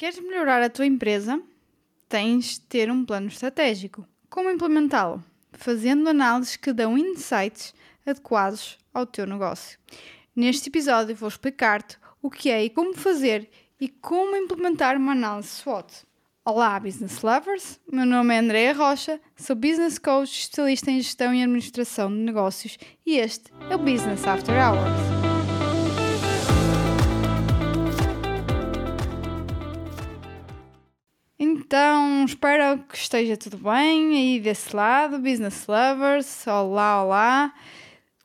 Queres 0.00 0.18
melhorar 0.18 0.62
a 0.62 0.70
tua 0.70 0.86
empresa? 0.86 1.42
Tens 2.08 2.54
de 2.54 2.60
ter 2.62 2.90
um 2.90 3.04
plano 3.04 3.26
estratégico. 3.26 4.08
Como 4.30 4.48
implementá-lo? 4.48 5.22
Fazendo 5.52 6.08
análises 6.08 6.56
que 6.56 6.72
dão 6.72 6.96
insights 6.96 7.74
adequados 8.06 8.78
ao 8.94 9.04
teu 9.04 9.26
negócio. 9.26 9.78
Neste 10.34 10.70
episódio 10.70 11.14
vou 11.14 11.28
explicar-te 11.28 11.98
o 12.22 12.30
que 12.30 12.48
é 12.48 12.64
e 12.64 12.70
como 12.70 12.96
fazer 12.96 13.50
e 13.78 13.90
como 13.90 14.34
implementar 14.36 14.96
uma 14.96 15.12
análise 15.12 15.48
SWOT. 15.48 16.06
Olá, 16.46 16.80
business 16.80 17.20
lovers! 17.20 17.78
Meu 17.92 18.06
nome 18.06 18.34
é 18.34 18.38
Andrea 18.38 18.72
Rocha, 18.72 19.20
sou 19.36 19.54
business 19.54 19.98
coach, 19.98 20.32
especialista 20.32 20.90
em 20.90 21.02
gestão 21.02 21.34
e 21.34 21.42
administração 21.42 22.10
de 22.10 22.20
negócios 22.20 22.78
e 23.04 23.18
este 23.18 23.52
é 23.68 23.76
o 23.76 23.78
Business 23.78 24.26
After 24.26 24.54
Hours. 24.54 25.29
Então, 31.72 32.24
espero 32.24 32.82
que 32.82 32.96
esteja 32.96 33.36
tudo 33.36 33.56
bem 33.56 34.16
aí 34.16 34.40
desse 34.40 34.74
lado, 34.74 35.20
business 35.20 35.68
lovers. 35.68 36.44
Olá, 36.48 37.04
olá. 37.04 37.54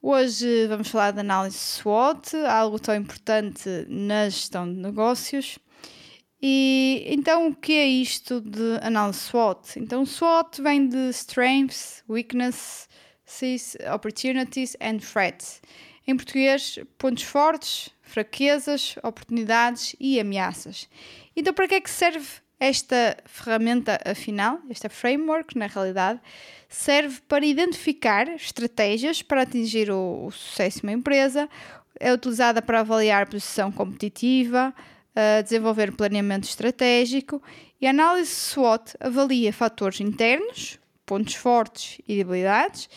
Hoje 0.01 0.65
vamos 0.65 0.87
falar 0.87 1.11
de 1.11 1.19
análise 1.19 1.55
SWOT, 1.55 2.35
algo 2.37 2.79
tão 2.79 2.95
importante 2.95 3.69
na 3.87 4.27
gestão 4.27 4.65
de 4.67 4.79
negócios. 4.79 5.59
E 6.41 7.05
então, 7.05 7.49
o 7.49 7.55
que 7.55 7.73
é 7.73 7.85
isto 7.85 8.41
de 8.41 8.79
análise 8.81 9.19
SWOT? 9.19 9.77
Então, 9.77 10.07
SWOT 10.07 10.63
vem 10.63 10.87
de 10.87 11.09
Strengths, 11.11 12.03
Weaknesses, 12.09 13.77
Opportunities 13.93 14.75
and 14.81 14.97
Threats. 14.97 15.61
Em 16.07 16.15
português, 16.15 16.79
pontos 16.97 17.21
fortes, 17.21 17.91
fraquezas, 18.01 18.95
oportunidades 19.03 19.95
e 19.99 20.19
ameaças. 20.19 20.89
Então, 21.35 21.53
para 21.53 21.67
que 21.67 21.75
é 21.75 21.81
que 21.81 21.91
serve 21.91 22.43
esta 22.59 23.17
ferramenta, 23.25 23.99
afinal, 24.05 24.59
esta 24.69 24.89
framework, 24.89 25.57
na 25.57 25.67
realidade, 25.67 26.19
serve 26.69 27.21
para 27.27 27.45
identificar 27.45 28.27
estratégias 28.29 29.21
para 29.21 29.41
atingir 29.41 29.91
o, 29.91 30.25
o 30.25 30.31
sucesso 30.31 30.79
de 30.79 30.83
uma 30.83 30.93
empresa, 30.93 31.49
é 31.99 32.13
utilizada 32.13 32.61
para 32.61 32.81
avaliar 32.81 33.23
a 33.23 33.25
posição 33.25 33.71
competitiva, 33.71 34.73
uh, 35.15 35.43
desenvolver 35.43 35.95
planeamento 35.95 36.47
estratégico 36.47 37.41
e 37.79 37.87
a 37.87 37.91
análise 37.91 38.31
SWOT 38.31 38.95
avalia 38.99 39.53
fatores 39.53 39.99
internos, 39.99 40.79
pontos 41.05 41.35
fortes 41.35 42.01
e 42.07 42.15
debilidades, 42.15 42.89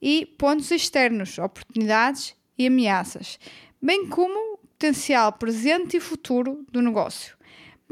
e 0.00 0.26
pontos 0.26 0.70
externos, 0.70 1.38
oportunidades 1.38 2.34
e 2.58 2.66
ameaças, 2.66 3.38
bem 3.80 4.08
como 4.08 4.58
potencial 4.82 5.32
presente 5.34 5.96
e 5.96 6.00
futuro 6.00 6.66
do 6.72 6.82
negócio. 6.82 7.36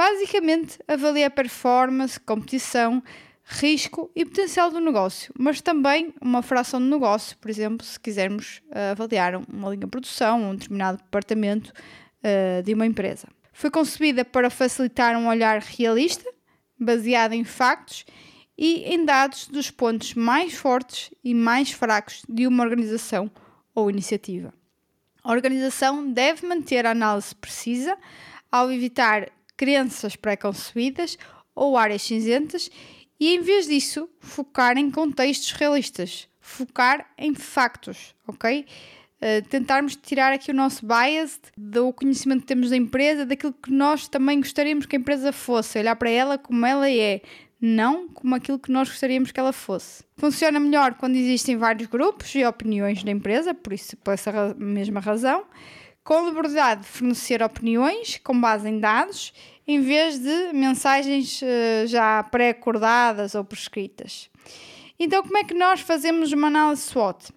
Basicamente, 0.01 0.79
avalia 0.89 1.27
a 1.27 1.31
performance, 1.31 2.19
competição, 2.19 3.03
risco 3.45 4.11
e 4.17 4.25
potencial 4.25 4.71
do 4.71 4.81
negócio, 4.81 5.31
mas 5.39 5.61
também 5.61 6.15
uma 6.23 6.41
fração 6.41 6.81
do 6.81 6.87
negócio, 6.87 7.37
por 7.37 7.51
exemplo, 7.51 7.85
se 7.85 8.01
quisermos 8.01 8.63
uh, 8.71 8.93
avaliar 8.93 9.37
uma 9.37 9.69
linha 9.69 9.81
de 9.81 9.87
produção, 9.89 10.43
um 10.43 10.55
determinado 10.55 10.97
departamento 10.97 11.71
uh, 11.71 12.63
de 12.63 12.73
uma 12.73 12.87
empresa. 12.87 13.29
Foi 13.53 13.71
concebida 13.71 14.25
para 14.25 14.49
facilitar 14.49 15.15
um 15.19 15.29
olhar 15.29 15.61
realista, 15.61 16.25
baseado 16.79 17.35
em 17.35 17.45
factos 17.45 18.07
e 18.57 18.95
em 18.95 19.05
dados 19.05 19.49
dos 19.49 19.71
pontos 19.71 20.15
mais 20.15 20.55
fortes 20.55 21.11
e 21.23 21.35
mais 21.35 21.73
fracos 21.73 22.23
de 22.27 22.47
uma 22.47 22.65
organização 22.65 23.31
ou 23.75 23.91
iniciativa. 23.91 24.55
A 25.23 25.31
organização 25.31 26.11
deve 26.11 26.47
manter 26.47 26.87
a 26.87 26.93
análise 26.93 27.35
precisa 27.35 27.99
ao 28.51 28.73
evitar 28.73 29.31
crenças 29.61 30.17
pré-concebidas 30.17 31.19
ou 31.55 31.77
áreas 31.77 32.01
cinzentas 32.01 32.71
e, 33.21 33.35
em 33.35 33.43
vez 33.43 33.67
disso, 33.67 34.09
focar 34.19 34.79
em 34.79 34.91
contextos 34.91 35.53
realistas, 35.53 36.27
focar 36.41 37.07
em 37.19 37.35
factos, 37.35 38.15
ok? 38.27 38.65
Uh, 39.21 39.47
tentarmos 39.51 39.97
tirar 39.97 40.33
aqui 40.33 40.51
o 40.51 40.55
nosso 40.55 40.87
bias 40.87 41.39
do 41.59 41.93
conhecimento 41.93 42.41
que 42.41 42.47
temos 42.47 42.71
da 42.71 42.77
empresa, 42.79 43.27
daquilo 43.27 43.53
que 43.53 43.71
nós 43.71 44.09
também 44.09 44.41
gostaríamos 44.41 44.87
que 44.87 44.97
a 44.97 44.99
empresa 44.99 45.31
fosse, 45.31 45.79
olhar 45.79 45.95
para 45.97 46.09
ela 46.09 46.39
como 46.39 46.65
ela 46.65 46.91
é, 46.91 47.21
não 47.61 48.09
como 48.09 48.35
aquilo 48.35 48.59
que 48.59 48.73
nós 48.73 48.89
gostaríamos 48.89 49.31
que 49.31 49.39
ela 49.39 49.53
fosse. 49.53 50.03
Funciona 50.17 50.59
melhor 50.59 50.95
quando 50.95 51.17
existem 51.17 51.59
vários 51.59 51.87
grupos 51.87 52.35
e 52.35 52.47
opiniões 52.47 53.05
da 53.05 53.11
empresa, 53.11 53.53
por 53.53 53.75
isso, 53.75 53.95
por 53.99 54.15
essa 54.15 54.55
mesma 54.59 55.01
razão 55.01 55.45
com 56.03 56.27
liberdade 56.27 56.83
de 56.83 56.89
fornecer 56.89 57.43
opiniões 57.43 58.19
com 58.23 58.39
base 58.41 58.69
em 58.69 58.79
dados, 58.79 59.33
em 59.67 59.81
vez 59.81 60.19
de 60.19 60.53
mensagens 60.53 61.41
uh, 61.43 61.87
já 61.87 62.23
pré-acordadas 62.25 63.35
ou 63.35 63.45
prescritas. 63.45 64.31
Então, 64.99 65.23
como 65.23 65.39
é 65.39 65.45
que 65.45 65.55
nós 65.55 65.81
fazemos 65.81 66.33
uma 66.33 66.49
análise 66.49 66.83
SWOT? 66.83 67.33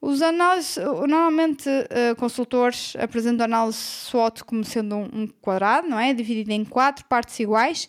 Os 0.00 0.22
análises, 0.22 0.76
normalmente 0.76 1.68
uh, 1.68 2.16
consultores 2.16 2.94
apresentam 2.96 3.44
a 3.44 3.44
análise 3.44 3.78
SWOT 3.78 4.44
como 4.44 4.64
sendo 4.64 4.96
um 4.96 5.26
quadrado, 5.42 5.86
não 5.86 5.98
é? 5.98 6.14
Dividido 6.14 6.52
em 6.52 6.64
quatro 6.64 7.04
partes 7.04 7.38
iguais, 7.38 7.88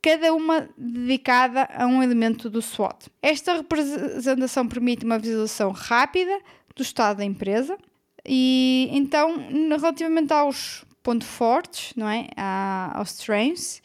cada 0.00 0.32
uma 0.32 0.68
dedicada 0.78 1.68
a 1.74 1.86
um 1.86 2.02
elemento 2.02 2.48
do 2.48 2.62
SWOT. 2.62 3.10
Esta 3.20 3.54
representação 3.54 4.68
permite 4.68 5.04
uma 5.04 5.18
visualização 5.18 5.72
rápida 5.72 6.40
do 6.76 6.82
estado 6.82 7.18
da 7.18 7.24
empresa, 7.24 7.76
e 8.24 8.88
então, 8.92 9.36
relativamente 9.68 10.32
aos 10.32 10.84
pontos 11.02 11.26
fortes, 11.26 11.92
não 11.96 12.08
é? 12.08 12.28
À, 12.36 12.92
aos 12.98 13.10
strengths, 13.12 13.82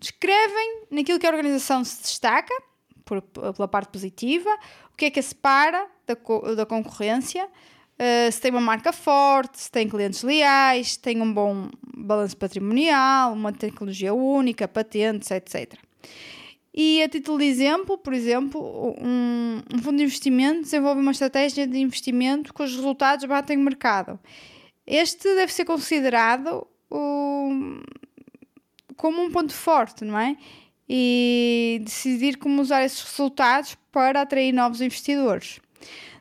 descrevem 0.00 0.82
naquilo 0.90 1.18
que 1.18 1.26
a 1.26 1.30
organização 1.30 1.84
se 1.84 2.02
destaca, 2.02 2.54
por, 3.04 3.22
pela 3.22 3.68
parte 3.68 3.90
positiva, 3.90 4.50
o 4.92 4.96
que 4.96 5.06
é 5.06 5.10
que 5.10 5.20
a 5.20 5.22
separa 5.22 5.86
da, 6.06 6.14
da 6.54 6.66
concorrência, 6.66 7.44
uh, 7.46 8.32
se 8.32 8.40
tem 8.40 8.50
uma 8.50 8.60
marca 8.60 8.92
forte, 8.92 9.60
se 9.60 9.70
tem 9.70 9.88
clientes 9.88 10.22
leais, 10.22 10.92
se 10.92 10.98
tem 10.98 11.22
um 11.22 11.32
bom 11.32 11.68
balanço 11.96 12.36
patrimonial, 12.36 13.32
uma 13.32 13.52
tecnologia 13.52 14.12
única, 14.12 14.66
patentes, 14.66 15.30
etc. 15.30 15.74
E 16.74 17.02
a 17.02 17.08
título 17.08 17.38
de 17.38 17.44
exemplo, 17.46 17.96
por 17.96 18.12
exemplo, 18.12 18.94
um, 19.00 19.62
um, 19.74 19.78
fundo 19.78 19.96
de 19.96 20.02
investimento 20.02 20.60
desenvolve 20.60 21.00
uma 21.00 21.12
estratégia 21.12 21.66
de 21.66 21.78
investimento 21.78 22.52
cujos 22.52 22.76
resultados 22.76 23.24
batem 23.24 23.56
o 23.56 23.60
mercado. 23.60 24.20
Este 24.86 25.34
deve 25.34 25.52
ser 25.52 25.64
considerado 25.64 26.66
como 28.96 29.22
um 29.22 29.30
ponto 29.30 29.52
forte, 29.52 30.04
não 30.04 30.18
é? 30.18 30.36
E 30.88 31.80
decidir 31.84 32.38
como 32.38 32.62
usar 32.62 32.84
esses 32.84 33.02
resultados 33.02 33.76
para 33.90 34.22
atrair 34.22 34.52
novos 34.52 34.80
investidores. 34.80 35.60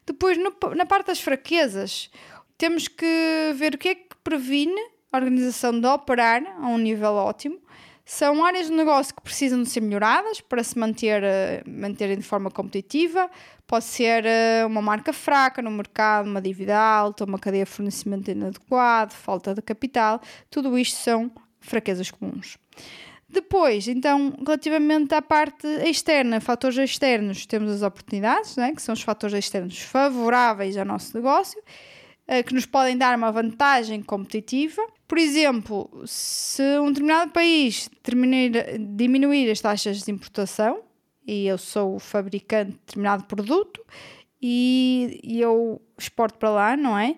Depois, 0.06 0.38
no, 0.38 0.54
na 0.76 0.86
parte 0.86 1.08
das 1.08 1.22
fraquezas, 1.22 2.10
temos 2.58 2.88
que 2.88 3.54
ver 3.56 3.76
o 3.76 3.78
que 3.78 3.90
é 3.90 3.96
que 3.96 4.16
previne 4.24 4.80
a 5.12 5.18
organização 5.18 5.80
de 5.80 5.88
operar 5.88 6.44
a 6.60 6.68
um 6.68 6.78
nível 6.78 7.14
ótimo 7.14 7.60
são 8.06 8.46
áreas 8.46 8.68
de 8.68 8.74
negócio 8.74 9.16
que 9.16 9.22
precisam 9.22 9.64
de 9.64 9.70
ser 9.70 9.82
melhoradas 9.82 10.40
para 10.40 10.64
se 10.64 10.78
manter, 10.78 11.24
eh, 11.24 11.64
manterem 11.68 12.18
de 12.18 12.24
forma 12.24 12.52
competitiva. 12.52 13.30
Pode 13.66 13.86
ser 13.86 14.24
eh, 14.26 14.64
uma 14.64 14.82
marca 14.82 15.12
fraca 15.12 15.60
no 15.60 15.72
mercado, 15.72 16.30
uma 16.30 16.40
dívida 16.40 16.78
alta, 16.78 17.26
uma 17.26 17.40
cadeia 17.40 17.66
de 17.66 17.72
fornecimento 17.72 18.30
inadequada, 18.30 19.10
falta 19.10 19.56
de 19.56 19.62
capital. 19.64 20.22
Tudo 20.52 20.78
isto 20.78 20.98
são 20.98 21.32
fraquezas 21.60 22.12
comuns. 22.12 22.60
Depois, 23.28 23.88
então, 23.88 24.34
relativamente 24.46 25.16
à 25.16 25.22
parte 25.22 25.68
externa, 25.84 26.40
fatores 26.40 26.78
externos, 26.78 27.48
temos 27.48 27.72
as 27.72 27.82
oportunidades, 27.82 28.56
né, 28.56 28.72
que 28.72 28.82
são 28.82 28.94
os 28.94 29.02
fatores 29.02 29.36
externos 29.36 29.80
favoráveis 29.82 30.78
ao 30.78 30.86
nosso 30.86 31.18
negócio, 31.18 31.60
que 32.46 32.54
nos 32.54 32.66
podem 32.66 32.98
dar 32.98 33.16
uma 33.16 33.32
vantagem 33.32 34.02
competitiva. 34.02 34.82
Por 35.08 35.18
exemplo, 35.18 35.90
se 36.06 36.64
um 36.80 36.88
determinado 36.88 37.32
país 37.32 37.90
diminuir 38.96 39.52
as 39.52 39.62
taxas 39.62 40.02
de 40.02 40.12
importação 40.12 40.82
e 41.28 41.48
eu 41.48 41.58
sou 41.58 41.96
o 41.96 42.00
fabricante 42.00 42.72
de 42.72 42.78
determinado 42.78 43.24
produto 43.26 43.84
e, 44.42 45.20
e 45.24 45.42
eu 45.42 45.82
exporto 45.98 46.38
para 46.38 46.50
lá, 46.50 46.78
não 46.78 46.98
é? 46.98 47.12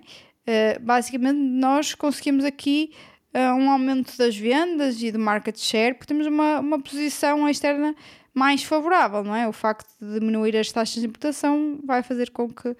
Uh, 0.47 0.79
basicamente, 0.81 1.37
nós 1.37 1.93
conseguimos 1.93 2.45
aqui 2.45 2.91
uh, 3.33 3.53
um 3.53 3.69
aumento 3.69 4.17
das 4.17 4.35
vendas 4.35 5.01
e 5.01 5.11
do 5.11 5.19
market 5.19 5.57
share, 5.57 5.93
porque 5.93 6.07
temos 6.07 6.25
uma, 6.25 6.59
uma 6.59 6.79
posição 6.79 7.49
externa 7.49 7.93
mais 8.37 8.63
favorável, 8.63 9.23
não 9.23 9.35
é? 9.35 9.47
O 9.47 9.51
facto 9.51 9.87
de 9.99 10.19
diminuir 10.19 10.55
as 10.55 10.71
taxas 10.71 11.01
de 11.01 11.07
importação 11.07 11.79
vai 11.83 12.03
fazer 12.03 12.29
com 12.29 12.47
que 12.47 12.69
uh, 12.69 12.75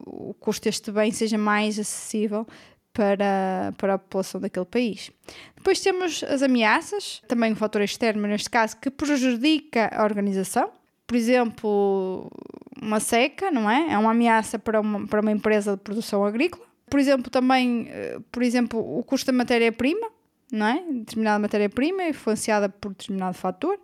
o 0.00 0.34
custo 0.34 0.64
deste 0.64 0.90
bem 0.90 1.12
seja 1.12 1.38
mais 1.38 1.78
acessível 1.78 2.46
para, 2.92 3.72
para 3.78 3.94
a 3.94 3.98
população 3.98 4.40
daquele 4.40 4.66
país. 4.66 5.10
Depois 5.56 5.80
temos 5.80 6.24
as 6.24 6.42
ameaças, 6.42 7.22
também 7.28 7.52
um 7.52 7.56
fator 7.56 7.82
externo, 7.82 8.26
neste 8.26 8.50
caso, 8.50 8.76
que 8.78 8.90
prejudica 8.90 9.90
a 9.94 10.02
organização. 10.02 10.70
Por 11.06 11.16
exemplo, 11.16 12.30
uma 12.80 12.98
seca, 12.98 13.50
não 13.50 13.70
é? 13.70 13.92
É 13.92 13.98
uma 13.98 14.10
ameaça 14.10 14.58
para 14.58 14.80
uma, 14.80 15.06
para 15.06 15.20
uma 15.20 15.30
empresa 15.30 15.76
de 15.76 15.82
produção 15.82 16.24
agrícola. 16.24 16.64
Por 16.90 16.98
exemplo, 16.98 17.30
também, 17.30 17.86
eh, 17.90 18.18
por 18.30 18.42
exemplo, 18.42 18.98
o 18.98 19.02
custo 19.02 19.30
da 19.30 19.32
matéria-prima, 19.32 20.08
não 20.50 20.66
é? 20.66 20.84
Determinada 20.90 21.38
matéria-prima 21.38 22.04
influenciada 22.04 22.68
por 22.68 22.90
determinado 22.90 23.34
fator. 23.34 23.78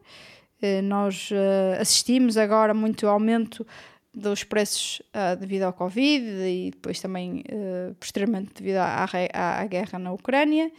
Uh, 0.63 0.83
nós 0.83 1.31
uh, 1.31 1.81
assistimos 1.81 2.37
agora 2.37 2.75
muito 2.75 3.07
aumento 3.07 3.67
dos 4.13 4.43
preços 4.43 5.01
devido 5.39 5.63
ao 5.63 5.73
Covid 5.73 6.25
e 6.27 6.71
depois 6.73 6.99
também 6.99 7.45
posteriormente 8.01 8.53
devido 8.53 8.79
à, 8.79 9.07
à, 9.33 9.61
à 9.61 9.67
guerra 9.67 9.97
na 9.97 10.11
Ucrânia. 10.11 10.73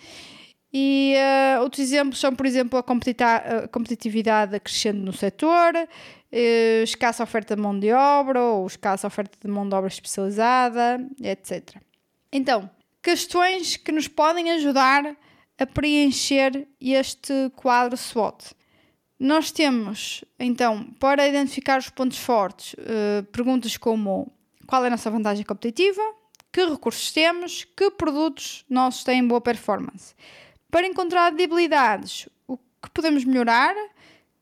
E 0.72 1.16
uh, 1.58 1.62
outros 1.62 1.82
exemplos 1.82 2.20
são, 2.20 2.36
por 2.36 2.46
exemplo, 2.46 2.78
a, 2.78 3.68
competitividade 3.68 4.60
crescendo 4.60 5.00
no 5.00 5.12
setor, 5.12 5.74
uh, 5.76 6.84
escassa 6.84 7.24
oferta 7.24 7.56
de 7.56 7.62
mão 7.62 7.78
de 7.78 7.92
obra 7.92 8.42
ou 8.42 8.68
escassa 8.68 9.08
oferta 9.08 9.38
de 9.42 9.52
mão 9.52 9.68
de 9.68 9.74
obra 9.74 9.88
especializada, 9.88 11.04
etc. 11.22 11.78
Então, 12.32 12.70
questões 13.02 13.78
que 13.78 13.92
nos 13.92 14.08
podem 14.08 14.52
ajudar 14.52 15.16
a 15.58 15.66
preencher 15.66 16.68
este 16.80 17.34
quadro 17.56 17.98
SWOT. 17.98 18.54
Nós 19.20 19.52
temos, 19.52 20.24
então, 20.40 20.86
para 20.98 21.28
identificar 21.28 21.78
os 21.78 21.90
pontos 21.90 22.18
fortes, 22.18 22.74
uh, 22.74 23.24
perguntas 23.34 23.76
como 23.76 24.32
qual 24.66 24.84
é 24.86 24.88
a 24.88 24.92
nossa 24.92 25.12
vantagem 25.12 25.44
competitiva, 25.44 26.02
que 26.54 26.64
recursos 26.66 27.12
temos, 27.12 27.66
que 27.76 27.92
produtos 27.92 28.64
nossos 28.70 29.04
têm 29.04 29.28
boa 29.28 29.42
performance. 29.42 30.16
Para 30.72 30.88
encontrar 30.88 31.32
debilidades, 31.32 32.30
o 32.48 32.58
que 32.58 32.90
podemos 32.94 33.26
melhorar, 33.26 33.76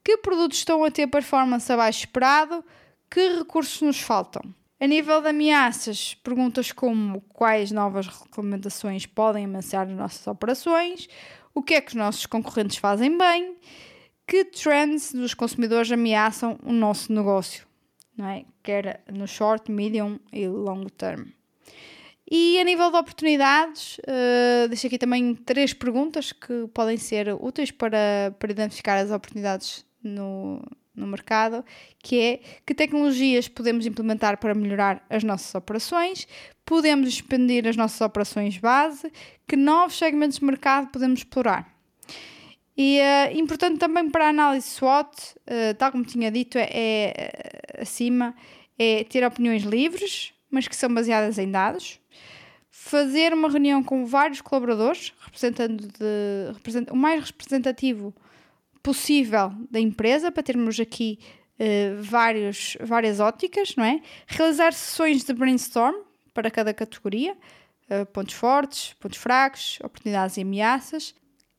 que 0.03 0.17
produtos 0.17 0.59
estão 0.59 0.83
a 0.83 0.91
ter 0.91 1.07
performance 1.07 1.71
abaixo 1.71 1.99
esperado, 1.99 2.63
que 3.09 3.39
recursos 3.39 3.81
nos 3.81 3.99
faltam. 3.99 4.43
A 4.79 4.85
nível 4.85 5.21
de 5.21 5.29
ameaças, 5.29 6.13
perguntas 6.23 6.71
como 6.71 7.21
quais 7.33 7.71
novas 7.71 8.05
regulamentações 8.05 9.07
podem 9.07 9.45
ameaçar 9.45 9.87
as 9.87 9.93
nossas 9.93 10.27
operações, 10.27 11.09
o 11.53 11.63
que 11.63 11.73
é 11.73 11.81
que 11.81 11.89
os 11.89 11.95
nossos 11.95 12.27
concorrentes 12.27 12.77
fazem 12.77 13.17
bem, 13.17 13.57
que 14.27 14.43
trends 14.43 15.13
dos 15.13 15.33
consumidores 15.33 15.91
ameaçam 15.91 16.59
o 16.63 16.73
nosso 16.73 17.13
negócio, 17.13 17.65
não 18.15 18.27
é? 18.27 18.45
quer 18.61 19.01
no 19.11 19.25
short, 19.25 19.71
medium 19.71 20.19
e 20.33 20.47
long 20.47 20.83
term. 20.97 21.29
E 22.29 22.59
a 22.59 22.63
nível 22.65 22.91
de 22.91 22.97
oportunidades, 22.97 23.99
uh, 23.99 24.67
deixo 24.67 24.87
aqui 24.87 24.97
também 24.97 25.33
três 25.33 25.73
perguntas 25.73 26.33
que 26.33 26.67
podem 26.73 26.97
ser 26.97 27.33
úteis 27.39 27.71
para, 27.71 28.35
para 28.37 28.51
identificar 28.51 28.97
as 28.97 29.11
oportunidades 29.11 29.85
no, 30.03 30.61
no 30.93 31.07
mercado, 31.07 31.63
que 32.03 32.19
é 32.19 32.39
que 32.65 32.75
tecnologias 32.75 33.47
podemos 33.47 33.85
implementar 33.85 34.37
para 34.39 34.53
melhorar 34.53 35.05
as 35.09 35.23
nossas 35.23 35.55
operações, 35.55 36.27
podemos 36.65 37.07
expandir 37.07 37.65
as 37.65 37.77
nossas 37.77 38.01
operações 38.01 38.57
base, 38.57 39.09
que 39.47 39.55
novos 39.55 39.97
segmentos 39.97 40.39
de 40.39 40.43
mercado 40.43 40.89
podemos 40.91 41.19
explorar. 41.19 41.76
E 42.77 42.99
uh, 42.99 43.37
importante 43.37 43.79
também 43.79 44.07
para 44.09 44.27
a 44.27 44.29
análise 44.29 44.67
SWOT, 44.67 45.09
uh, 45.09 45.73
tal 45.79 45.91
como 45.91 46.05
tinha 46.05 46.29
dito, 46.29 46.59
é, 46.59 46.67
é 46.69 47.81
acima, 47.81 48.35
é 48.77 49.03
ter 49.03 49.25
opiniões 49.25 49.63
livres, 49.63 50.31
mas 50.51 50.67
que 50.67 50.75
são 50.75 50.93
baseadas 50.93 51.39
em 51.39 51.49
dados 51.49 51.99
fazer 52.69 53.33
uma 53.33 53.49
reunião 53.49 53.83
com 53.83 54.05
vários 54.05 54.39
colaboradores, 54.39 55.11
representando 55.19 55.87
de, 55.87 56.53
represent, 56.53 56.89
o 56.91 56.95
mais 56.95 57.25
representativo 57.25 58.13
possível 58.83 59.51
da 59.71 59.79
empresa, 59.79 60.31
para 60.31 60.43
termos 60.43 60.79
aqui 60.79 61.19
uh, 61.59 62.01
vários, 62.01 62.77
várias 62.79 63.19
óticas, 63.19 63.75
não 63.75 63.83
é? 63.83 63.99
Realizar 64.27 64.71
sessões 64.73 65.23
de 65.23 65.33
brainstorm 65.33 65.95
para 66.33 66.51
cada 66.51 66.71
categoria, 66.71 67.35
pontos 68.13 68.35
fortes, 68.35 68.93
pontos 68.99 69.17
fracos, 69.17 69.79
oportunidades 69.83 70.37
e 70.37 70.41
ameaças. 70.41 71.15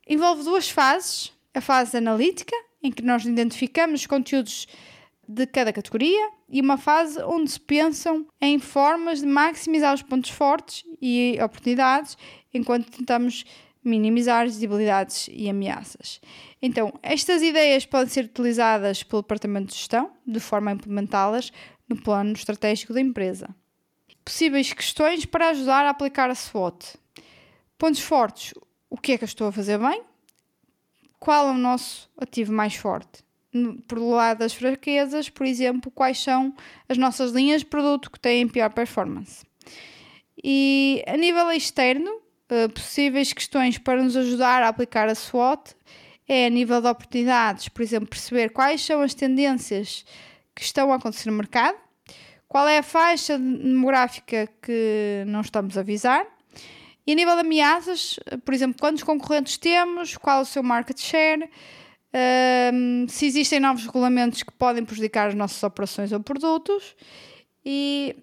Envolve 0.09 0.43
duas 0.43 0.67
fases: 0.67 1.31
a 1.53 1.61
fase 1.61 1.95
analítica, 1.95 2.55
em 2.81 2.91
que 2.91 3.03
nós 3.03 3.23
identificamos 3.23 4.01
os 4.01 4.07
conteúdos 4.07 4.67
de 5.27 5.45
cada 5.45 5.71
categoria 5.71 6.31
e 6.49 6.59
uma 6.59 6.75
fase 6.75 7.21
onde 7.21 7.51
se 7.51 7.59
pensam 7.59 8.25
em 8.41 8.57
formas 8.57 9.19
de 9.19 9.27
maximizar 9.27 9.93
os 9.93 10.01
pontos 10.01 10.31
fortes 10.31 10.83
e 10.99 11.37
oportunidades 11.39 12.17
enquanto 12.51 12.89
tentamos 12.89 13.45
minimizar 13.83 14.47
as 14.47 14.57
debilidades 14.57 15.29
e 15.31 15.47
ameaças. 15.47 16.19
Então, 16.59 16.91
estas 17.03 17.43
ideias 17.43 17.85
podem 17.85 18.09
ser 18.09 18.25
utilizadas 18.25 19.03
pelo 19.03 19.21
Departamento 19.21 19.67
de 19.67 19.75
Gestão 19.75 20.11
de 20.25 20.39
forma 20.39 20.71
a 20.71 20.73
implementá-las 20.73 21.51
no 21.87 22.01
plano 22.01 22.31
estratégico 22.33 22.93
da 22.93 22.99
empresa. 22.99 23.47
Possíveis 24.25 24.73
questões 24.73 25.25
para 25.25 25.49
ajudar 25.49 25.85
a 25.85 25.91
aplicar 25.91 26.31
a 26.31 26.35
SWOT. 26.35 26.97
Pontos 27.77 28.01
fortes: 28.01 28.53
o 28.89 28.97
que 28.97 29.13
é 29.13 29.17
que 29.17 29.23
eu 29.23 29.27
estou 29.27 29.47
a 29.47 29.51
fazer 29.51 29.77
bem? 29.77 30.01
Qual 31.19 31.49
é 31.49 31.51
o 31.51 31.57
nosso 31.57 32.09
ativo 32.17 32.53
mais 32.53 32.75
forte? 32.75 33.23
por 33.87 33.97
lado 33.97 34.39
das 34.39 34.53
fraquezas, 34.53 35.29
por 35.29 35.45
exemplo, 35.45 35.91
quais 35.91 36.19
são 36.19 36.53
as 36.87 36.97
nossas 36.97 37.31
linhas 37.31 37.61
de 37.61 37.67
produto 37.67 38.11
que 38.11 38.19
têm 38.19 38.47
pior 38.47 38.71
performance. 38.71 39.43
E 40.43 41.03
a 41.07 41.17
nível 41.17 41.51
externo, 41.51 42.09
uh, 42.11 42.69
possíveis 42.71 43.33
questões 43.33 43.77
para 43.77 44.03
nos 44.03 44.15
ajudar 44.15 44.63
a 44.63 44.69
aplicar 44.69 45.09
a 45.09 45.15
SWOT 45.15 45.75
é 46.27 46.45
a 46.45 46.49
nível 46.49 46.79
de 46.79 46.87
oportunidades, 46.87 47.69
por 47.69 47.81
exemplo, 47.81 48.07
perceber 48.07 48.49
quais 48.51 48.81
são 48.81 49.01
as 49.01 49.15
tendências 49.15 50.05
que 50.55 50.61
estão 50.61 50.91
a 50.91 50.95
acontecer 50.95 51.29
no 51.31 51.35
mercado, 51.35 51.77
qual 52.47 52.67
é 52.67 52.77
a 52.77 52.83
faixa 52.83 53.37
demográfica 53.37 54.47
que 54.61 55.23
não 55.25 55.41
estamos 55.41 55.75
a 55.75 55.81
avisar, 55.81 56.25
e 57.09 57.11
a 57.11 57.15
nível 57.15 57.33
de 57.33 57.41
ameaças, 57.41 58.19
por 58.45 58.53
exemplo, 58.53 58.79
quantos 58.79 59.01
concorrentes 59.01 59.57
temos, 59.57 60.15
qual 60.15 60.43
o 60.43 60.45
seu 60.45 60.61
market 60.61 60.99
share, 60.99 61.49
um, 62.71 63.07
se 63.07 63.25
existem 63.25 63.59
novos 63.59 63.83
regulamentos 63.83 64.43
que 64.43 64.51
podem 64.51 64.85
prejudicar 64.85 65.29
as 65.29 65.33
nossas 65.33 65.63
operações 65.63 66.11
ou 66.11 66.19
produtos. 66.19 66.95
E 67.65 68.15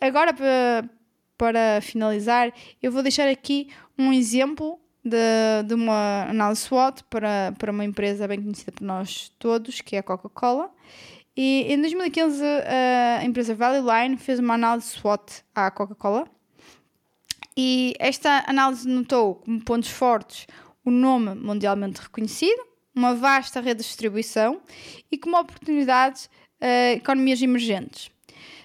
agora, 0.00 0.32
para, 0.32 0.88
para 1.36 1.80
finalizar, 1.82 2.50
eu 2.82 2.90
vou 2.90 3.02
deixar 3.02 3.28
aqui 3.28 3.68
um 3.98 4.10
exemplo 4.10 4.80
de, 5.04 5.62
de 5.66 5.74
uma 5.74 6.22
análise 6.30 6.62
SWOT 6.62 7.04
para, 7.10 7.52
para 7.58 7.70
uma 7.70 7.84
empresa 7.84 8.26
bem 8.26 8.40
conhecida 8.40 8.72
por 8.72 8.84
nós 8.84 9.30
todos, 9.38 9.82
que 9.82 9.96
é 9.96 9.98
a 9.98 10.02
Coca-Cola. 10.02 10.70
E 11.36 11.66
em 11.68 11.78
2015, 11.78 12.42
a 13.20 13.22
empresa 13.22 13.54
Value 13.54 13.84
Line 13.86 14.16
fez 14.16 14.38
uma 14.38 14.54
análise 14.54 14.88
SWOT 14.88 15.44
à 15.54 15.70
Coca-Cola. 15.70 16.39
E 17.62 17.92
esta 17.98 18.42
análise 18.46 18.88
notou 18.88 19.34
como 19.34 19.62
pontos 19.62 19.90
fortes 19.90 20.46
o 20.82 20.90
nome 20.90 21.34
mundialmente 21.34 22.00
reconhecido, 22.00 22.58
uma 22.94 23.14
vasta 23.14 23.60
rede 23.60 23.82
de 23.82 23.86
distribuição 23.86 24.62
e 25.12 25.18
como 25.18 25.38
oportunidades 25.38 26.24
uh, 26.24 26.94
economias 26.96 27.42
emergentes. 27.42 28.10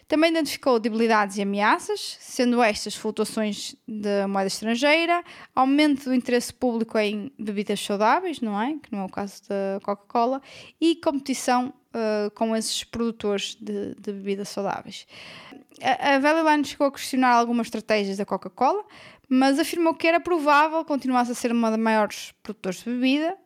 Também 0.08 0.32
identificou 0.32 0.80
debilidades 0.80 1.36
e 1.36 1.42
ameaças, 1.42 2.16
sendo 2.22 2.64
estas 2.64 2.96
flutuações 2.96 3.75
da 3.86 4.30
moeda 4.30 4.48
estrangeira, 4.48 5.25
aumento 5.54 6.06
do 6.06 6.16
interesse 6.16 6.54
público 6.54 6.98
em 6.98 7.34
bebidas 7.38 7.82
saudáveis, 7.82 8.40
não 8.40 8.62
é? 8.62 8.78
Que 8.82 8.94
não 8.94 9.00
é 9.00 9.06
o 9.06 9.10
caso 9.10 9.42
da 9.50 9.82
Coca-Cola, 9.84 10.42
e 10.80 10.96
competição 10.96 11.74
uh, 11.96 12.30
com 12.32 12.56
esses 12.56 12.84
produtores 12.84 13.56
de, 13.60 13.96
de 13.96 14.12
bebidas 14.12 14.50
saudáveis. 14.50 15.08
A, 15.82 16.16
a 16.16 16.20
Valley 16.20 16.52
Line 16.52 16.66
chegou 16.66 16.88
a 16.88 16.92
questionar 16.92 17.32
algumas 17.32 17.68
estratégias 17.68 18.18
da 18.18 18.25
Coca-Cola, 18.25 18.84
mas 19.30 19.58
afirmou 19.58 19.94
que 19.94 20.08
era 20.08 20.20
provável 20.20 20.84
continuasse 20.86 21.32
a 21.32 21.36
ser 21.36 21.52
uma 21.52 21.72
das 21.72 21.80
maiores 21.80 22.34
produtores 22.44 22.84
de 22.84 22.92
bebida 22.92 23.38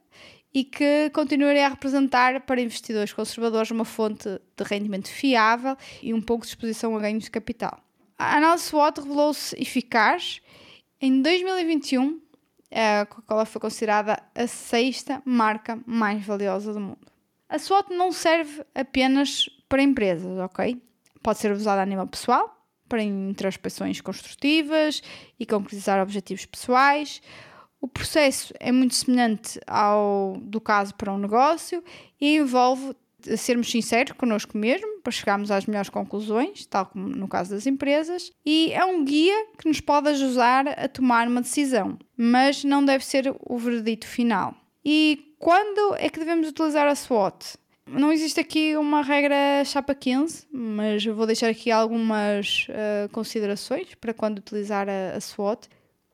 e 0.53 0.63
que 0.63 1.11
continuaria 1.13 1.67
a 1.67 1.69
representar 1.69 2.41
para 2.41 2.59
investidores 2.59 3.13
conservadores 3.13 3.71
uma 3.71 3.85
fonte 3.85 4.27
de 4.27 4.63
rendimento 4.63 5.07
fiável 5.07 5.77
e 6.01 6.13
um 6.13 6.21
pouco 6.21 6.43
de 6.43 6.49
exposição 6.49 6.95
a 6.95 6.99
ganhos 6.99 7.25
de 7.25 7.31
capital. 7.31 7.79
A 8.17 8.35
análise 8.37 8.65
SWOT 8.65 8.99
revelou-se 8.99 9.55
eficaz. 9.61 10.41
Em 10.99 11.21
2021, 11.21 12.19
a 12.71 13.05
Coca-Cola 13.05 13.45
foi 13.45 13.61
considerada 13.61 14.21
a 14.35 14.47
sexta 14.47 15.21
marca 15.23 15.79
mais 15.85 16.25
valiosa 16.25 16.73
do 16.73 16.79
mundo. 16.79 17.18
A 17.49 17.57
SWOT 17.57 17.93
não 17.93 18.11
serve 18.11 18.63
apenas 18.75 19.49
para 19.67 19.81
empresas, 19.81 20.37
ok? 20.37 20.81
Pode 21.21 21.39
ser 21.39 21.51
usada 21.51 21.81
a 21.81 21.85
nível 21.85 22.07
pessoal, 22.07 22.55
para 22.87 23.03
introspeções 23.03 23.99
construtivas 24.01 25.01
e 25.39 25.45
concretizar 25.45 26.01
objetivos 26.01 26.45
pessoais, 26.45 27.21
o 27.81 27.87
processo 27.87 28.53
é 28.59 28.71
muito 28.71 28.93
semelhante 28.93 29.59
ao 29.65 30.37
do 30.41 30.59
caso 30.59 30.93
para 30.95 31.13
um 31.13 31.17
negócio 31.17 31.83
e 32.19 32.35
envolve 32.35 32.93
sermos 33.37 33.69
sinceros 33.71 34.13
connosco 34.13 34.57
mesmo 34.57 35.01
para 35.01 35.11
chegarmos 35.11 35.51
às 35.51 35.65
melhores 35.65 35.89
conclusões, 35.89 36.65
tal 36.65 36.85
como 36.85 37.07
no 37.07 37.27
caso 37.27 37.51
das 37.51 37.65
empresas, 37.67 38.31
e 38.45 38.71
é 38.73 38.83
um 38.83 39.03
guia 39.03 39.47
que 39.57 39.67
nos 39.67 39.79
pode 39.79 40.09
ajudar 40.09 40.67
a 40.67 40.87
tomar 40.87 41.27
uma 41.27 41.41
decisão, 41.41 41.97
mas 42.17 42.63
não 42.63 42.83
deve 42.83 43.05
ser 43.05 43.33
o 43.41 43.57
veredito 43.57 44.07
final. 44.07 44.55
E 44.91 45.35
quando 45.37 45.93
é 45.99 46.09
que 46.09 46.17
devemos 46.17 46.47
utilizar 46.49 46.87
a 46.87 46.95
SWOT? 46.95 47.59
Não 47.85 48.11
existe 48.11 48.39
aqui 48.39 48.75
uma 48.75 49.03
regra 49.03 49.63
chapa 49.63 49.93
15, 49.93 50.47
mas 50.51 51.05
vou 51.05 51.27
deixar 51.27 51.47
aqui 51.47 51.69
algumas 51.69 52.65
uh, 52.69 53.07
considerações 53.11 53.93
para 53.93 54.15
quando 54.15 54.39
utilizar 54.39 54.89
a, 54.89 55.15
a 55.15 55.21
SWOT 55.21 55.69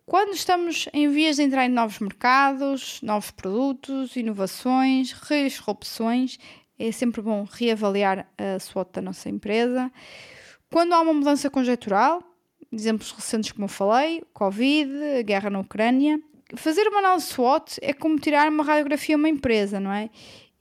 Quando 0.05 0.33
estamos 0.33 0.89
em 0.91 1.07
vias 1.07 1.37
de 1.37 1.43
entrar 1.43 1.65
em 1.65 1.69
novos 1.69 1.99
mercados, 1.99 2.99
novos 3.01 3.31
produtos, 3.31 4.13
inovações, 4.17 5.15
disrupções, 5.29 6.37
é 6.77 6.91
sempre 6.91 7.21
bom 7.21 7.47
reavaliar 7.49 8.29
a 8.37 8.59
SWOT 8.59 8.91
da 8.91 9.01
nossa 9.01 9.29
empresa. 9.29 9.89
Quando 10.69 10.91
há 10.91 10.99
uma 10.99 11.13
mudança 11.13 11.49
conjectural, 11.49 12.21
exemplos 12.73 13.13
recentes 13.13 13.53
como 13.53 13.63
eu 13.63 13.69
falei, 13.69 14.21
Covid, 14.33 14.91
a 15.17 15.21
guerra 15.21 15.49
na 15.49 15.61
Ucrânia, 15.61 16.19
fazer 16.55 16.87
uma 16.87 16.99
análise 16.99 17.27
SWOT 17.27 17.79
é 17.81 17.93
como 17.93 18.19
tirar 18.19 18.49
uma 18.49 18.63
radiografia 18.63 19.15
a 19.15 19.17
uma 19.17 19.29
empresa, 19.29 19.79
não 19.79 19.91
é? 19.91 20.09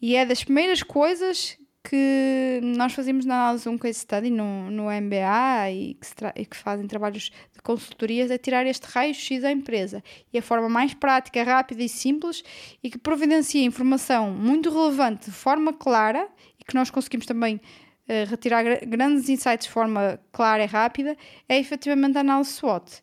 E 0.01 0.17
é 0.17 0.27
das 0.27 0.45
primeiras 0.45 0.83
coisas 0.83 1.57
que 1.85 2.61
nós 2.63 2.95
fazemos 2.95 3.27
na 3.27 3.35
análise 3.35 3.69
um 3.69 3.77
case 3.77 4.01
study 4.01 4.31
no, 4.31 4.71
no 4.71 4.85
MBA 4.85 5.71
e 5.71 5.95
que, 5.95 6.41
e 6.41 6.47
que 6.47 6.57
fazem 6.57 6.87
trabalhos 6.87 7.31
de 7.53 7.61
consultorias 7.63 8.31
é 8.31 8.39
tirar 8.39 8.67
este 8.67 8.87
raio-x 8.87 9.43
da 9.43 9.53
empresa. 9.53 10.03
E 10.33 10.39
a 10.39 10.43
forma 10.43 10.69
mais 10.69 10.95
prática, 10.95 11.43
rápida 11.43 11.83
e 11.83 11.89
simples 11.89 12.43
e 12.83 12.91
que 12.91 12.97
providencia 12.97 13.63
informação 13.63 14.31
muito 14.31 14.71
relevante 14.71 15.27
de 15.27 15.37
forma 15.37 15.75
clara 15.75 16.27
e 16.59 16.65
que 16.65 16.75
nós 16.75 16.91
conseguimos 16.91 17.27
também 17.27 17.57
uh, 17.57 18.31
retirar 18.31 18.63
grandes 18.87 19.29
insights 19.29 19.67
de 19.67 19.73
forma 19.73 20.19
clara 20.33 20.65
e 20.65 20.67
rápida 20.67 21.15
é 21.47 21.59
efetivamente 21.59 22.17
a 22.17 22.23
análise 22.23 22.53
SWOT. 22.53 23.03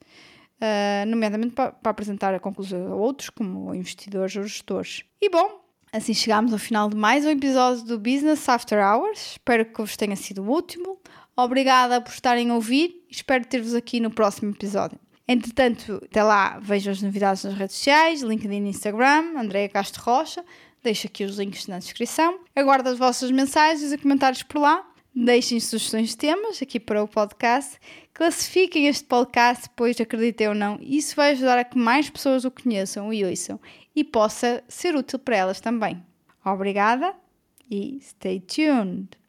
Uh, 0.61 1.05
nomeadamente 1.07 1.55
para, 1.55 1.71
para 1.71 1.89
apresentar 1.89 2.35
a 2.35 2.39
conclusão 2.39 2.91
a 2.91 2.95
outros, 2.95 3.31
como 3.31 3.73
investidores 3.73 4.35
ou 4.35 4.43
gestores. 4.43 5.03
E 5.19 5.27
bom, 5.27 5.59
Assim 5.93 6.13
chegamos 6.13 6.53
ao 6.53 6.59
final 6.59 6.87
de 6.87 6.95
mais 6.95 7.25
um 7.25 7.29
episódio 7.29 7.83
do 7.83 7.99
Business 7.99 8.47
After 8.47 8.79
Hours. 8.79 9.31
Espero 9.31 9.65
que 9.65 9.81
vos 9.81 9.97
tenha 9.97 10.15
sido 10.15 10.49
útil. 10.49 10.97
Obrigada 11.35 11.99
por 11.99 12.11
estarem 12.13 12.49
a 12.49 12.55
ouvir 12.55 13.03
e 13.09 13.13
espero 13.13 13.43
ter-vos 13.43 13.75
aqui 13.75 13.99
no 13.99 14.09
próximo 14.09 14.51
episódio. 14.51 14.97
Entretanto, 15.27 16.01
até 16.05 16.23
lá 16.23 16.59
vejam 16.59 16.93
as 16.93 17.01
novidades 17.01 17.43
nas 17.43 17.55
redes 17.55 17.75
sociais, 17.75 18.21
LinkedIn 18.21 18.65
e 18.65 18.69
Instagram, 18.69 19.37
Andréa 19.37 19.67
Castro 19.67 20.01
Rocha. 20.01 20.45
Deixo 20.81 21.07
aqui 21.07 21.25
os 21.25 21.37
links 21.37 21.67
na 21.67 21.77
descrição. 21.77 22.39
Aguardo 22.55 22.87
as 22.87 22.97
vossas 22.97 23.29
mensagens 23.29 23.91
e 23.91 23.97
comentários 23.97 24.43
por 24.43 24.59
lá. 24.59 24.85
Deixem 25.13 25.59
sugestões 25.59 26.09
de 26.09 26.17
temas 26.17 26.61
aqui 26.61 26.79
para 26.79 27.03
o 27.03 27.07
podcast. 27.07 27.77
Classifiquem 28.13 28.87
este 28.87 29.03
podcast, 29.03 29.69
pois 29.75 29.99
acreditem 29.99 30.49
ou 30.49 30.55
não, 30.55 30.79
isso 30.81 31.15
vai 31.15 31.31
ajudar 31.31 31.57
a 31.59 31.63
que 31.63 31.77
mais 31.77 32.09
pessoas 32.09 32.45
o 32.45 32.51
conheçam 32.51 33.11
e 33.11 33.25
ouçam 33.25 33.59
e 33.95 34.03
possa 34.03 34.63
ser 34.67 34.95
útil 34.95 35.19
para 35.19 35.35
elas 35.35 35.59
também. 35.59 36.01
Obrigada 36.45 37.13
e 37.69 37.99
stay 38.01 38.39
tuned! 38.39 39.20